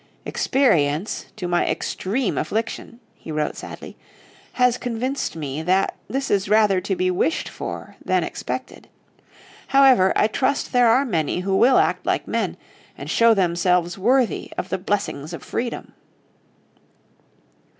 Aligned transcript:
"Experience, 0.25 1.27
to 1.35 1.47
my 1.47 1.63
extreme 1.67 2.35
affliction," 2.35 2.99
he 3.13 3.31
wrote 3.31 3.55
sadly, 3.55 3.95
"has 4.53 4.75
convinced 4.79 5.35
me 5.35 5.61
that 5.61 5.95
this 6.09 6.31
is 6.31 6.49
rather 6.49 6.81
to 6.81 6.95
be 6.95 7.11
wished 7.11 7.47
for 7.47 7.95
than 8.03 8.23
expected. 8.23 8.87
However, 9.67 10.11
I 10.15 10.25
trust 10.25 10.73
there 10.73 10.87
are 10.89 11.05
many 11.05 11.41
who 11.41 11.55
will 11.55 11.77
act 11.77 12.03
like 12.03 12.27
men, 12.27 12.57
and 12.97 13.11
show 13.11 13.35
themselves 13.35 13.95
worthy 13.95 14.51
of 14.57 14.69
the 14.69 14.79
blessings 14.79 15.33
of 15.33 15.43
freedom." 15.43 15.93